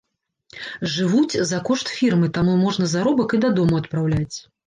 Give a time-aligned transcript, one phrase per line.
[0.93, 4.37] Жывуць за кошт фірмы, таму можна заробак і дадому адпраўляць.